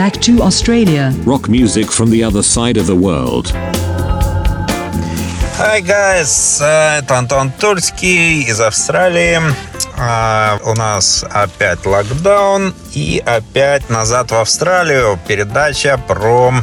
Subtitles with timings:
[0.00, 1.12] back to Australia.
[1.26, 3.52] Rock music from the other side of the world.
[5.58, 9.38] Hi guys, э, это Антон Тульский из Австралии.
[9.98, 15.18] А, у нас опять локдаун и опять назад в Австралию.
[15.28, 16.54] Передача про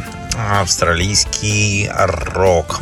[0.60, 1.92] австралийский
[2.34, 2.82] рок.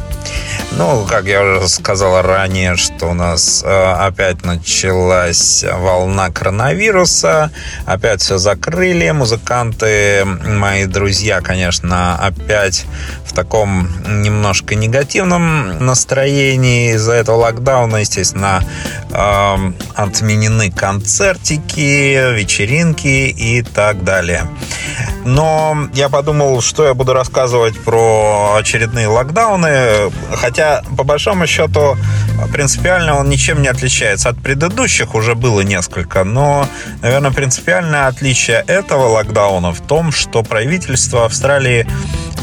[0.78, 7.50] Ну, как я уже сказал ранее, что у нас э, опять началась волна коронавируса,
[7.86, 12.86] опять все закрыли, музыканты, мои друзья, конечно, опять
[13.24, 13.88] в таком
[14.22, 18.62] немножко негативном настроении из-за этого локдауна, естественно,
[19.12, 19.56] э,
[19.96, 24.46] отменены концертики, вечеринки и так далее.
[25.24, 30.65] Но я подумал, что я буду рассказывать про очередные локдауны, хотя
[30.98, 31.98] по большому счету
[32.52, 36.68] принципиально он ничем не отличается от предыдущих, уже было несколько, но,
[37.02, 41.88] наверное, принципиальное отличие этого локдауна в том, что правительство Австралии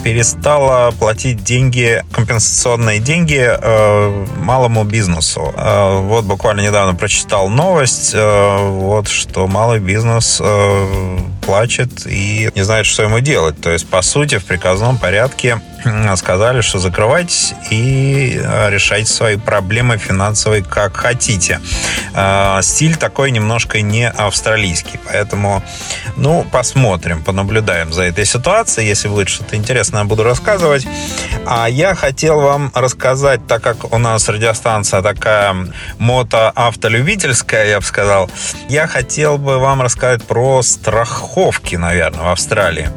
[0.03, 5.53] перестала платить деньги, компенсационные деньги э, малому бизнесу.
[5.57, 12.63] Э, вот буквально недавно прочитал новость, э, вот что малый бизнес э, плачет и не
[12.63, 13.61] знает, что ему делать.
[13.61, 15.61] То есть, по сути, в приказном порядке
[16.17, 21.61] сказали, что закрывайтесь и э, решайте свои проблемы финансовые как хотите.
[22.15, 25.63] Э, стиль такой немножко не австралийский, поэтому,
[26.17, 28.89] ну, посмотрим, понаблюдаем за этой ситуацией.
[28.89, 30.87] Если будет что-то интересное, буду рассказывать.
[31.47, 35.57] А я хотел вам рассказать, так как у нас радиостанция такая
[35.99, 38.31] мото-автолюбительская, я бы сказал,
[38.69, 40.63] я хотел бы вам рассказать про
[41.33, 42.91] страховки, наверное, в Австралии.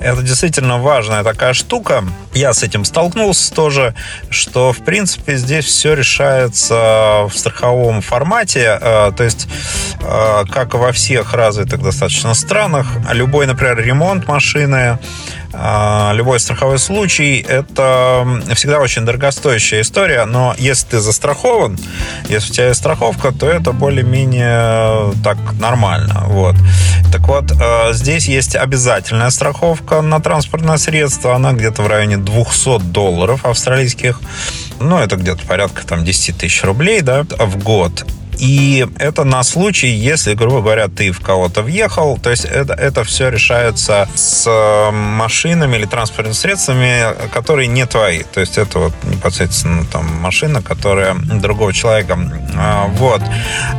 [0.00, 3.94] Это действительно важная такая штука я с этим столкнулся тоже,
[4.28, 8.78] что, в принципе, здесь все решается в страховом формате.
[8.80, 9.48] Э, то есть,
[10.00, 14.98] э, как во всех развитых достаточно странах, любой, например, ремонт машины,
[15.52, 21.76] а, любой страховой случай– это всегда очень дорогостоящая история, но если ты застрахован,
[22.28, 26.22] если у тебя есть страховка, то это более-менее так нормально.
[26.26, 26.54] Вот.
[27.12, 32.80] Так вот, э, здесь есть обязательная страховка на транспортное средство, она где-то в районе 200
[32.80, 34.20] долларов австралийских,
[34.78, 38.06] ну, это где-то порядка там 10 тысяч рублей, да, в год.
[38.40, 42.18] И это на случай, если, грубо говоря, ты в кого-то въехал.
[42.18, 48.22] То есть это, это все решается с э, машинами или транспортными средствами, которые не твои.
[48.22, 52.18] То есть это вот непосредственно там машина, которая другого человека.
[52.56, 53.20] А, вот.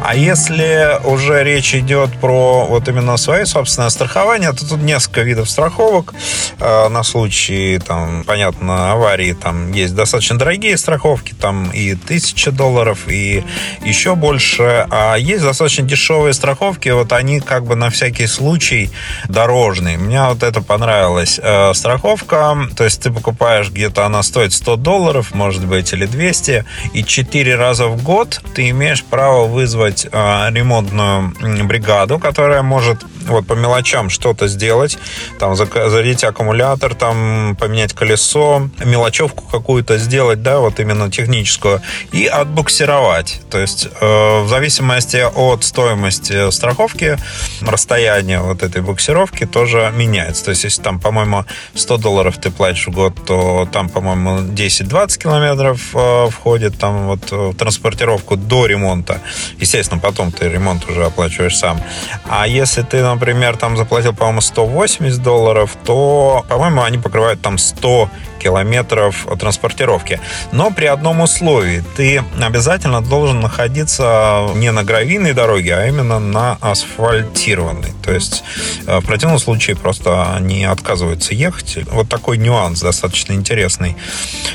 [0.03, 5.49] А если уже речь идет про вот именно свои собственное страхование, то тут несколько видов
[5.49, 6.13] страховок.
[6.59, 13.07] А, на случай, там, понятно, аварии там есть достаточно дорогие страховки, там и тысяча долларов,
[13.07, 13.43] и
[13.83, 14.87] еще больше больше.
[14.89, 18.89] А есть достаточно дешевые страховки, вот они как бы на всякий случай
[19.27, 19.97] дорожные.
[19.97, 21.39] Мне вот это понравилось.
[21.41, 26.65] Э, страховка, то есть ты покупаешь где-то, она стоит 100 долларов, может быть, или 200,
[26.93, 31.33] и 4 раза в год ты имеешь право вызвать э, ремонтную
[31.65, 34.97] бригаду, которая может вот по мелочам что-то сделать,
[35.39, 41.81] там зарядить аккумулятор, там поменять колесо, мелочевку какую-то сделать, да, вот именно техническую,
[42.11, 43.41] и отбуксировать.
[43.49, 47.17] То есть э, в зависимости от стоимости страховки,
[47.61, 50.45] расстояние вот этой буксировки тоже меняется.
[50.45, 55.19] То есть если там, по-моему, 100 долларов ты платишь в год, то там, по-моему, 10-20
[55.19, 59.19] километров э, входит там вот в транспортировку до ремонта.
[59.59, 61.81] Естественно, потом ты ремонт уже оплачиваешь сам.
[62.27, 68.09] А если ты, например, там заплатил, по-моему, 180 долларов, то, по-моему, они покрывают там 100
[68.41, 70.19] километров транспортировки.
[70.51, 71.83] Но при одном условии.
[71.95, 77.93] Ты обязательно должен находиться не на гравийной дороге, а именно на асфальтированной.
[78.03, 78.43] То есть
[78.87, 81.79] э, в противном случае просто они отказываются ехать.
[81.91, 83.95] Вот такой нюанс достаточно интересный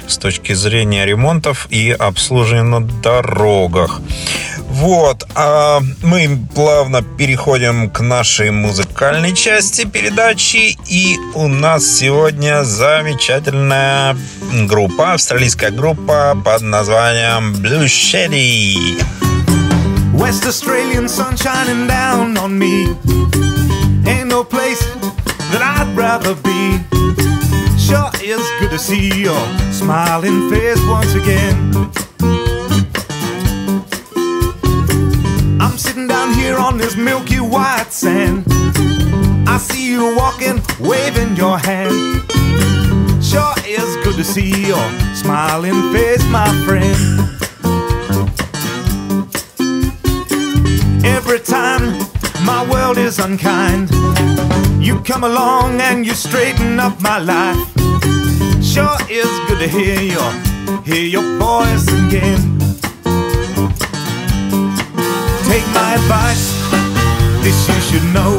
[0.07, 4.01] с точки зрения ремонтов и обслуживания на дорогах.
[4.77, 10.77] Вот, а мы плавно переходим к нашей музыкальной части передачи.
[10.87, 14.15] И у нас сегодня замечательная
[14.69, 19.03] группа, австралийская группа под названием Blue Shady.
[20.13, 22.95] West Australian sun shining down on me.
[24.07, 24.85] Ain't no place
[25.53, 26.81] that I'd rather be.
[27.79, 29.41] Sure is good to see your
[29.73, 32.56] smiling face once again.
[35.77, 38.47] I'm sitting down here on this milky white sand.
[39.47, 41.93] I see you walking, waving your hand.
[43.23, 46.97] Sure is good to see your smiling face, my friend.
[51.05, 51.99] Every time
[52.47, 53.91] my world is unkind.
[54.83, 57.61] You come along and you straighten up my life.
[58.65, 60.33] Sure is good to hear your
[60.85, 62.56] hear your voice again.
[65.47, 66.53] Take my advice,
[67.43, 68.35] this you should know.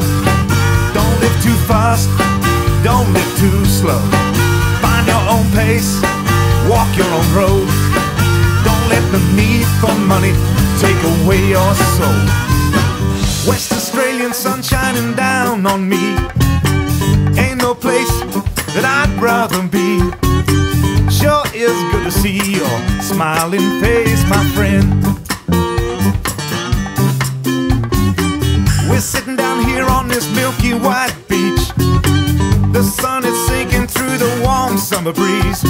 [0.92, 2.08] Don't live too fast,
[2.84, 3.98] don't live too slow.
[4.84, 6.00] Find your own pace,
[6.68, 7.68] walk your own road.
[8.62, 10.34] Don't let the need for money
[10.84, 12.20] take away your soul.
[13.48, 16.14] West Australian sun shining down on me.
[17.40, 18.12] Ain't no place
[18.74, 19.98] that I'd rather be.
[21.10, 25.17] Sure is good to see your smiling face, my friend.
[28.98, 31.70] We're sitting down here on this milky white beach.
[32.74, 35.62] The sun is sinking through the warm summer breeze.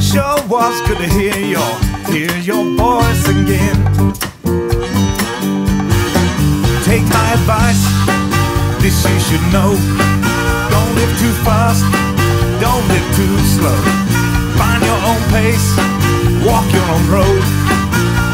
[0.00, 1.72] Sure was good to hear your
[2.08, 3.76] hear your voice again.
[6.88, 7.84] Take my advice,
[8.80, 9.76] this you should know.
[10.72, 11.84] Don't live too fast,
[12.64, 13.76] don't live too slow.
[14.56, 15.68] Find your own pace,
[16.48, 17.44] walk your own road.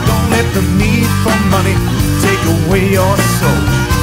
[0.07, 1.75] Don't let the need for money
[2.23, 3.94] take away your soul.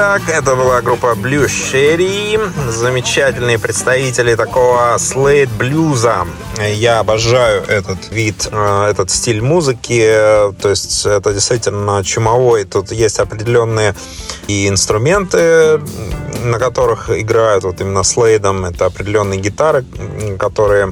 [0.00, 6.26] Итак, это была группа Blue Sherry, замечательные представители такого слейд блюза.
[6.72, 10.00] Я обожаю этот вид, э, этот стиль музыки,
[10.62, 12.64] то есть это действительно чумовой.
[12.64, 13.94] Тут есть определенные
[14.46, 15.82] и инструменты,
[16.44, 18.64] на которых играют вот именно слейдом.
[18.64, 19.84] Это определенные гитары,
[20.38, 20.88] которые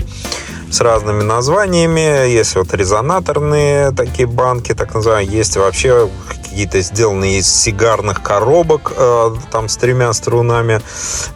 [0.71, 2.29] с разными названиями.
[2.29, 5.39] Есть вот резонаторные такие банки, так называемые.
[5.39, 6.11] Есть вообще
[6.49, 10.81] какие-то сделанные из сигарных коробок, э, там с тремя струнами.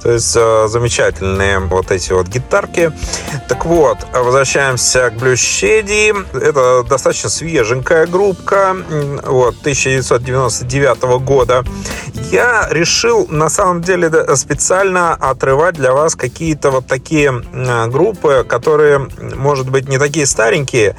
[0.02, 2.92] То есть э, замечательные вот эти вот гитарки.
[3.48, 6.38] Так вот, возвращаемся к Blue Shady.
[6.38, 8.76] Это достаточно свеженькая группка,
[9.24, 11.64] вот, 1999 года.
[12.30, 17.32] Я решил, на самом деле, специально отрывать для вас какие-то вот такие
[17.88, 20.96] группы, которые, может быть, не такие старенькие,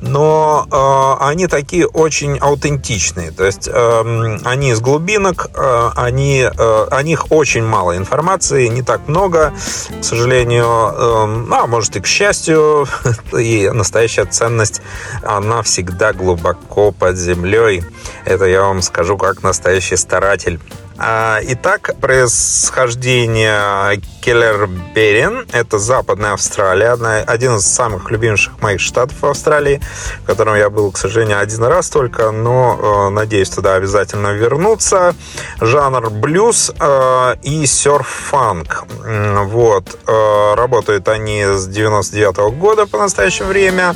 [0.00, 3.30] но э, они такие очень аутентичные.
[3.30, 8.82] То есть э, они из глубинок, э, они, э, о них очень мало информации, не
[8.82, 9.52] так много,
[10.00, 12.86] к сожалению, э, а может и к счастью,
[13.38, 14.82] и настоящая ценность,
[15.22, 17.84] она всегда глубоко под землей.
[18.24, 20.60] Это я вам скажу как настоящий старатель.
[20.98, 25.46] А, Итак, происхождение Келлерберин.
[25.52, 29.80] Это Западная Австралия, одна, один из самых любимейших моих штатов в Австралии,
[30.22, 35.14] в котором я был, к сожалению, один раз только, но э, надеюсь туда обязательно вернуться.
[35.60, 38.84] Жанр блюз э, и серф-фанк.
[39.44, 39.98] Вот.
[40.06, 43.94] Э, работают они с 99 года по настоящее время.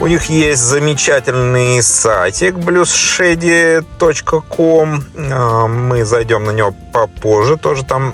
[0.00, 5.04] У них есть замечательный сайтик bluesshady.com.
[5.30, 8.12] А, Мы зайдем на него попозже, тоже там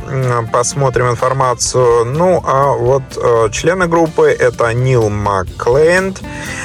[0.52, 2.04] посмотрим информацию.
[2.04, 6.20] Ну, а вот э, члены группы это Нил Макленд,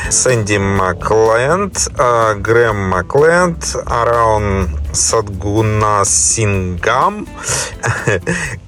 [0.09, 7.25] Сэнди Макленд, э, Грэм Макленд, Араун Садгуна Сингам,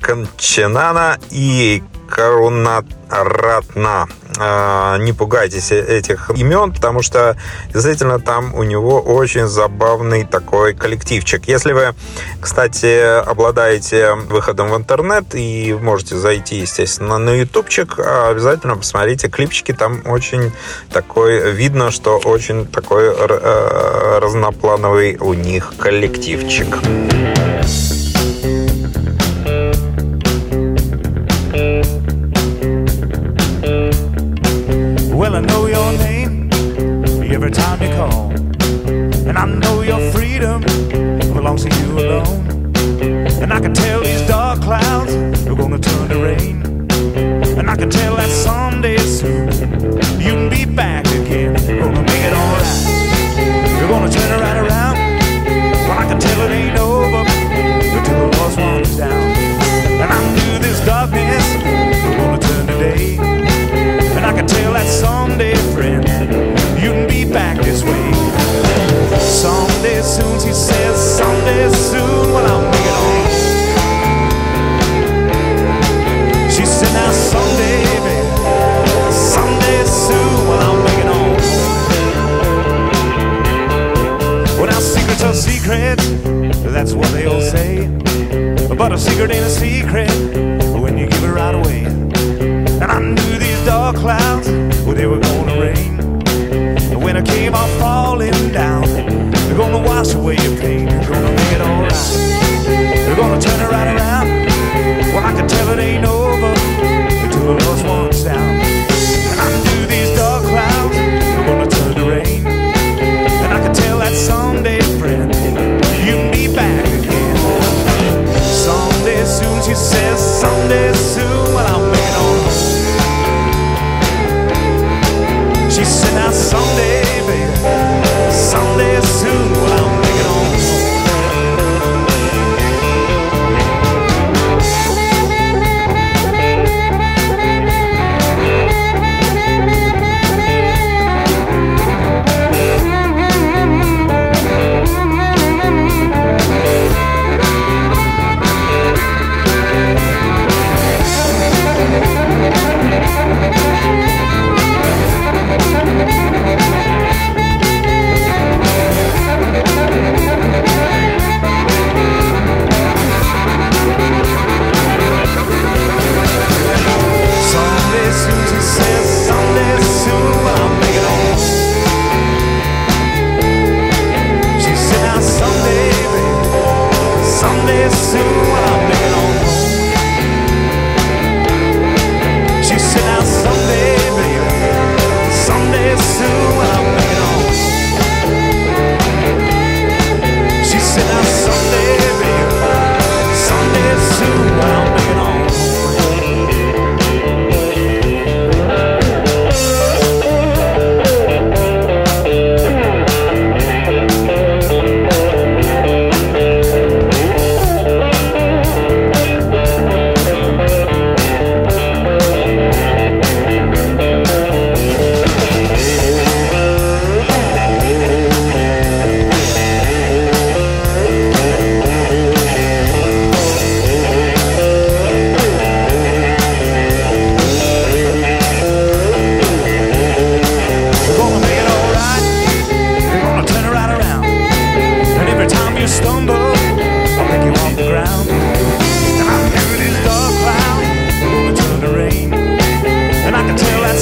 [0.01, 4.07] Канченана и Каруна Ратна.
[4.39, 7.37] А, Не пугайтесь этих имен, потому что
[7.73, 11.47] действительно там у него очень забавный такой коллективчик.
[11.47, 11.95] Если вы,
[12.39, 19.71] кстати, обладаете выходом в интернет и можете зайти, естественно, на ютубчик, обязательно посмотрите клипчики.
[19.71, 20.51] Там очень
[20.91, 26.77] такой, видно, что очень такой э, разноплановый у них коллективчик.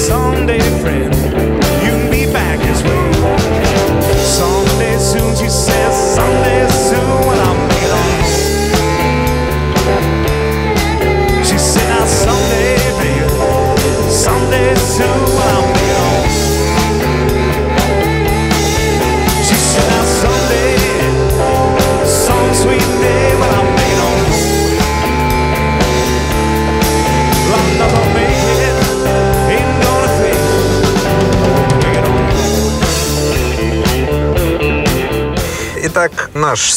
[0.05, 1.04] Someday, friend,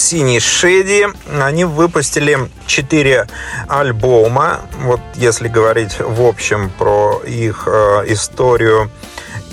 [0.09, 1.07] синий Шеди,
[1.39, 3.27] они выпустили 4
[3.69, 8.91] альбома, вот если говорить в общем про их э, историю,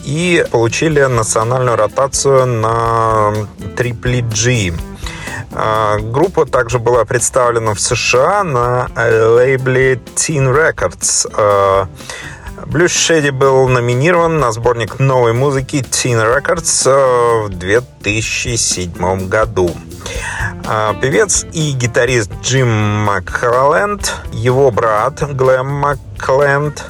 [0.05, 3.33] и получили национальную ротацию на
[3.75, 4.73] Triple G.
[5.51, 11.29] А, Группа также была представлена в США на лейбле Teen Records.
[11.35, 11.87] А,
[12.65, 19.75] Blue Shady был номинирован на сборник новой музыки Teen Records э, в 2007 году.
[20.67, 26.83] А, Певец и гитарист Джим Маккленд, его брат Глэм Маккленд,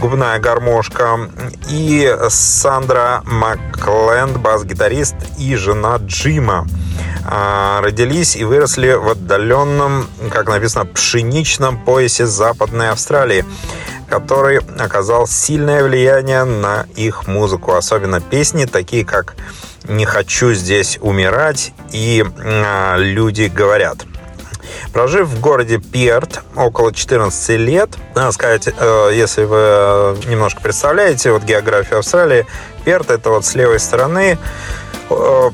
[0.00, 1.30] губная гармошка,
[1.70, 6.66] и Сандра Маккленд, бас-гитарист и жена Джима.
[7.26, 13.46] А, родились и выросли в отдаленном, как написано, пшеничном поясе Западной Австралии,
[14.10, 19.34] который оказал сильное влияние на их музыку, особенно песни, такие как
[19.84, 24.04] «Не хочу здесь умирать» и а, «Люди говорят».
[24.92, 31.32] Прожив в городе Перт около 14 лет, надо сказать, э, если вы э, немножко представляете
[31.32, 32.46] вот географию Австралии,
[32.84, 34.83] Перт это вот с левой стороны э,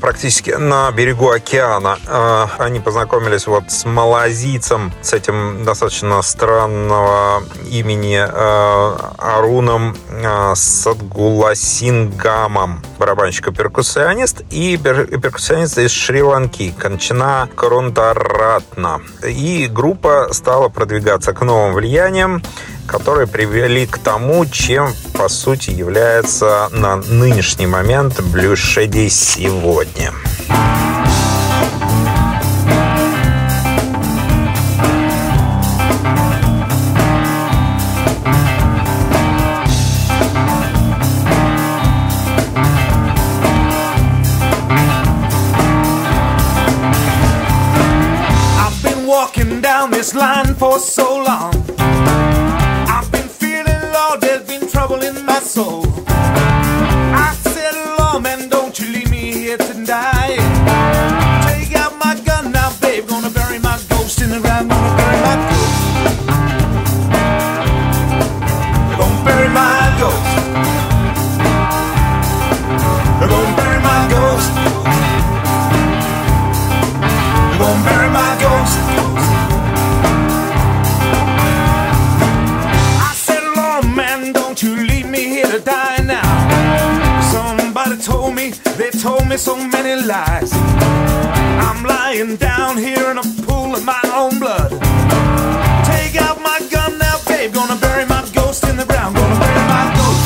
[0.01, 1.99] практически на берегу океана.
[2.07, 12.83] Э, Они познакомились вот с малазийцем, с этим достаточно странного имени э, Аруном э, Садгуласингамом,
[12.99, 19.01] барабанщик-перкуссионист, и пер- перкуссионист из Шри-Ланки, Кончина Корондаратна.
[19.25, 22.43] И группа стала продвигаться к новым влияниям,
[22.87, 28.57] которые привели к тому, чем, по сути, является на нынешний момент Blue
[29.09, 30.13] сегодня.
[50.15, 51.10] line for so
[89.31, 90.53] me so many lies.
[90.53, 94.71] I'm lying down here in a pool of my own blood.
[95.87, 97.55] Take out my gun now, babe.
[97.55, 99.15] Gonna bury my ghost in the ground.
[99.15, 100.23] Gonna bury my ghost.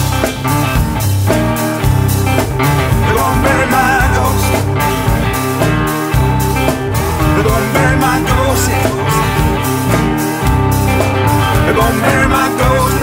[3.04, 4.46] They're gonna bury my ghost.
[7.34, 8.70] They're gonna bury my ghost.
[11.64, 12.93] They're gonna bury my ghost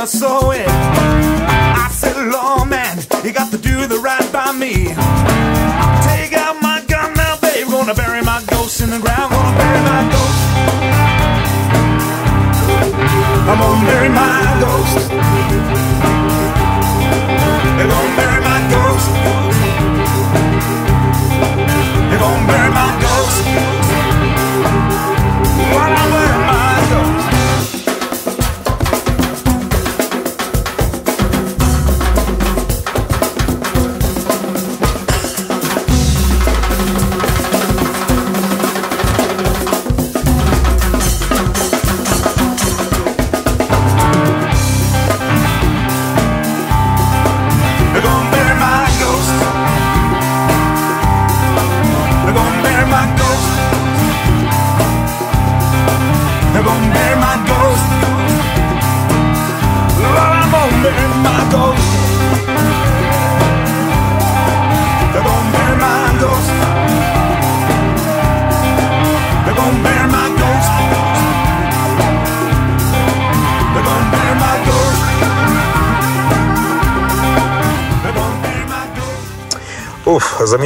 [0.00, 0.59] my soul.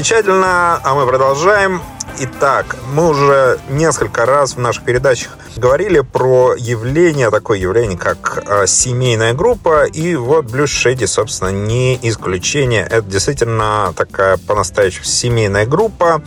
[0.04, 0.80] Замечательно.
[0.84, 1.80] А мы продолжаем.
[2.18, 8.66] Итак, мы уже несколько раз в наших передачах говорили про явление, такое явление, как э,
[8.66, 9.84] семейная группа.
[9.84, 12.82] И вот Блюз Шеди, собственно, не исключение.
[12.84, 16.22] Это действительно такая по-настоящему семейная группа.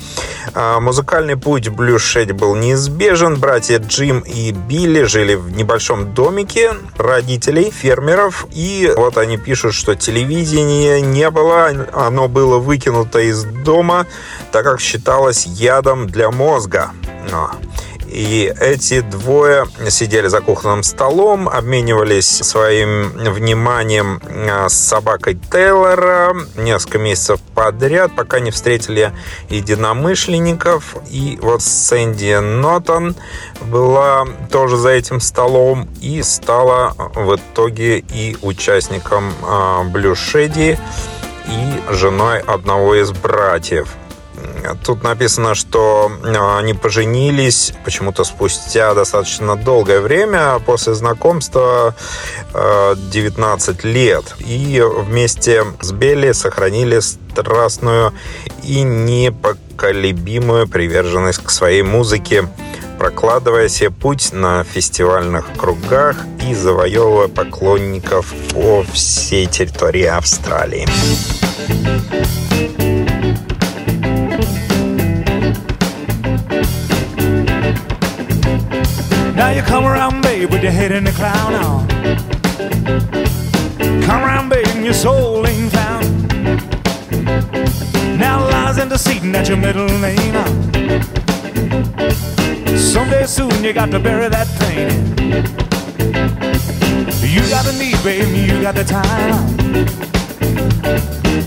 [0.54, 3.40] Э, музыкальный путь Блюз Шеди был неизбежен.
[3.40, 8.48] Братья Джим и Билли жили в небольшом домике родителей, фермеров.
[8.52, 14.06] И вот они пишут, что телевидения не было, оно было выкинуто из дома,
[14.52, 16.92] так как считалось ядом для мозга.
[17.32, 17.52] А.
[18.10, 27.00] И эти двое сидели за кухонным столом, обменивались своим вниманием а, с собакой Тейлора несколько
[27.00, 29.12] месяцев подряд, пока не встретили
[29.50, 30.96] единомышленников.
[31.10, 33.15] И вот Сэнди Нотон
[33.62, 39.34] была тоже за этим столом и стала в итоге и участником
[39.91, 40.80] Блю Шеди
[41.48, 43.89] и женой одного из братьев.
[44.76, 51.96] Тут написано, что э, они поженились почему-то спустя достаточно долгое время после знакомства
[52.54, 54.36] э, 19 лет.
[54.40, 58.14] И вместе с Белли сохранили страстную
[58.64, 62.48] и непоколебимую приверженность к своей музыке,
[62.98, 70.88] прокладывая себе путь на фестивальных кругах и завоевывая поклонников по всей территории Австралии.
[79.38, 81.88] Now you come around, babe, with your head in the cloud on.
[84.02, 86.28] Come around, babe, and your soul ain't found.
[88.19, 90.36] Now lies in deceit, and that's your middle name.
[90.36, 90.47] uh.
[92.76, 94.89] Someday soon you got to bury that pain.
[97.21, 99.34] You got the need, babe, you got the time.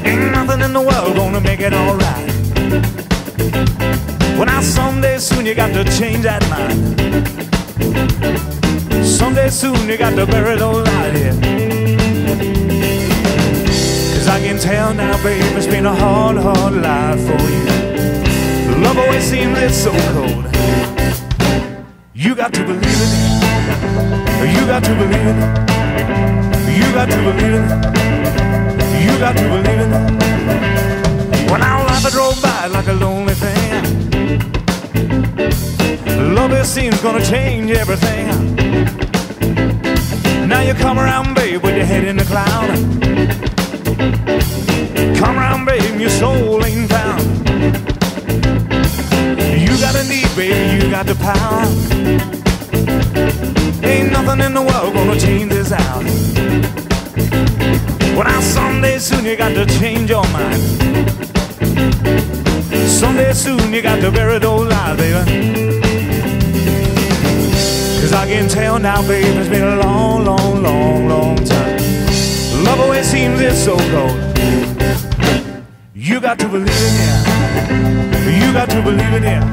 [0.07, 2.29] Ain't nothing in the world gonna make it alright.
[4.37, 7.50] Well, now someday soon you got to change that mind.
[9.05, 11.37] Someday soon you got to bury those ideas.
[14.15, 17.65] Cause I can tell now, babe, it's been a hard, hard life for you.
[18.83, 20.47] Love always seems so cold.
[22.15, 23.13] You got to believe it.
[24.55, 25.39] You got to believe it.
[26.79, 27.65] You got to believe it.
[29.05, 29.91] You got to believe it.
[31.51, 33.50] When our life drove by like a lonely thing,
[36.41, 38.27] love it seems gonna change everything.
[40.49, 42.69] Now you come around, babe, with your head in the cloud.
[45.19, 47.27] Come around, babe, your soul ain't found.
[49.65, 51.63] You got a need, baby, you got the power.
[53.85, 56.05] Ain't nothing in the world gonna change this out.
[58.15, 60.63] Well, now someday soon you got to change your mind.
[63.01, 65.90] Someday soon you got to bury those lies, baby.
[68.11, 71.79] Cause I can tell now, baby, it's been a long, long, long, long time.
[72.65, 74.19] Love always seems it's so cold.
[75.95, 78.43] You got to believe in it.
[78.43, 79.45] You got to believe in it.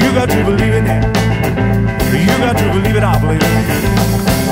[0.00, 1.04] You got to believe in it.
[2.16, 4.43] You got to believe it, I believe it.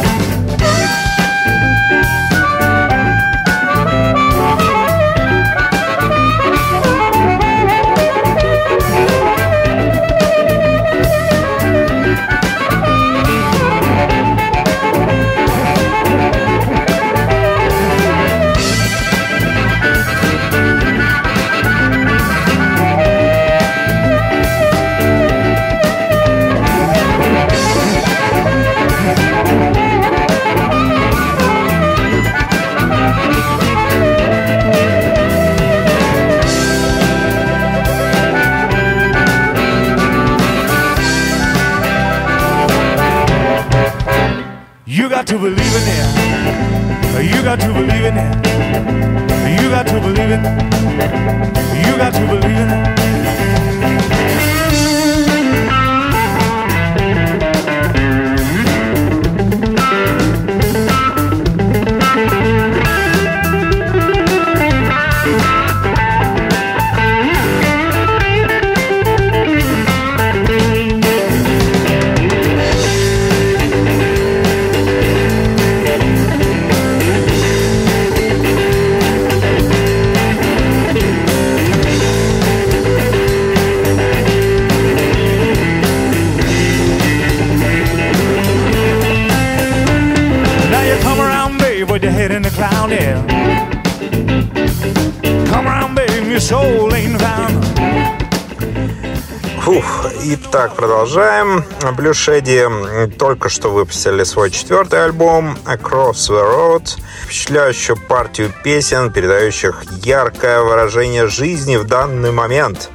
[100.35, 101.65] Итак, продолжаем.
[101.97, 106.89] Blue Shady только что выпустили свой четвертый альбом Across the Road.
[107.25, 112.91] Впечатляющую партию песен, передающих яркое выражение жизни в данный момент.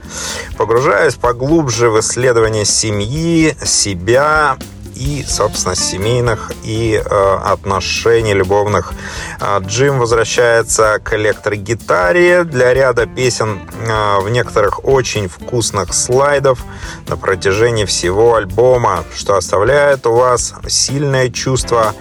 [0.58, 4.58] Погружаясь поглубже в исследование семьи, себя
[4.98, 8.94] и, собственно, семейных и э, отношений любовных.
[9.40, 16.64] А, Джим возвращается к электрогитаре для ряда песен э, в некоторых очень вкусных слайдов
[17.08, 21.94] на протяжении всего альбома, что оставляет у вас сильное чувство,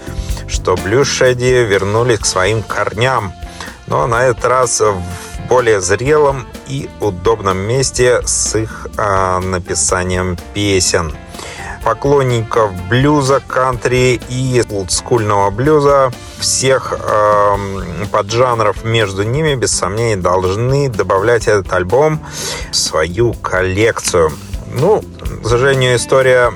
[0.48, 3.32] что Shady вернулись к своим корням,
[3.86, 5.02] но на этот раз в
[5.48, 11.12] более зрелом и удобном месте с их э, написанием песен
[11.86, 17.56] поклонников блюза, кантри и олдскульного блюза, всех э,
[18.10, 22.18] поджанров между ними, без сомнений, должны добавлять этот альбом
[22.72, 24.32] в свою коллекцию.
[24.78, 25.02] Ну,
[25.42, 26.52] к сожалению, история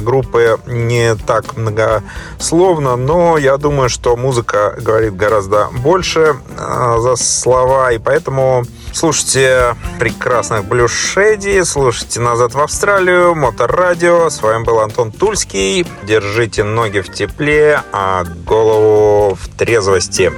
[0.00, 7.90] группы не так многословна, но я думаю, что музыка говорит гораздо больше э, за слова,
[7.90, 14.30] и поэтому слушайте прекрасных Blue Shady, слушайте «Назад в Австралию», Моторадио.
[14.30, 15.84] С вами был Антон Тульский.
[16.04, 20.32] Держите ноги в тепле, а голову в трезвости.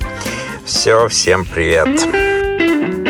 [0.64, 1.88] Все, всем привет.
[1.88, 3.09] Ain't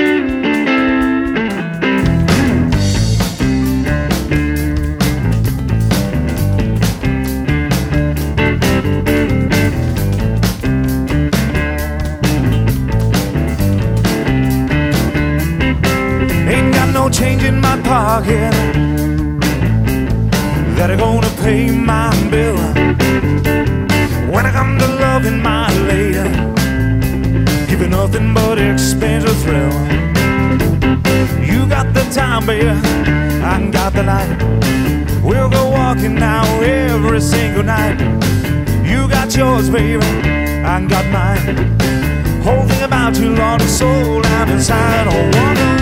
[17.12, 18.52] change in my pocket
[20.76, 22.56] that are gonna pay my bill.
[24.32, 26.22] When I come to loving my lady,
[27.66, 29.72] give it nothing but expense or thrill.
[31.44, 34.36] You got the time, baby, I got the light.
[35.22, 37.98] We'll go walking now every single night.
[38.84, 40.06] You got yours, baby,
[40.64, 41.56] I got mine.
[42.42, 45.08] Whole thing about you, Lord, soul out inside.
[45.10, 45.79] Oh,